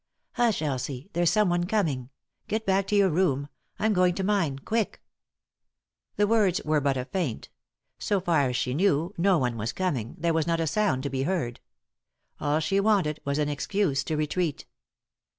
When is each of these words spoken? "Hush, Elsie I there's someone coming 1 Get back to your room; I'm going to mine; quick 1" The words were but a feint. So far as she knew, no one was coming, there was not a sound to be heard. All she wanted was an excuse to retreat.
"Hush, 0.41 0.63
Elsie 0.63 1.03
I 1.09 1.09
there's 1.13 1.29
someone 1.29 1.65
coming 1.65 1.99
1 1.99 2.09
Get 2.47 2.65
back 2.65 2.87
to 2.87 2.95
your 2.95 3.11
room; 3.11 3.49
I'm 3.77 3.93
going 3.93 4.15
to 4.15 4.23
mine; 4.23 4.57
quick 4.57 4.99
1" 6.15 6.15
The 6.17 6.25
words 6.25 6.59
were 6.65 6.81
but 6.81 6.97
a 6.97 7.05
feint. 7.05 7.49
So 7.99 8.19
far 8.19 8.49
as 8.49 8.55
she 8.55 8.73
knew, 8.73 9.13
no 9.15 9.37
one 9.37 9.57
was 9.57 9.73
coming, 9.73 10.15
there 10.17 10.33
was 10.33 10.47
not 10.47 10.59
a 10.59 10.65
sound 10.65 11.03
to 11.03 11.11
be 11.11 11.21
heard. 11.21 11.59
All 12.39 12.59
she 12.59 12.79
wanted 12.79 13.19
was 13.25 13.37
an 13.37 13.47
excuse 13.47 14.03
to 14.05 14.17
retreat. 14.17 14.65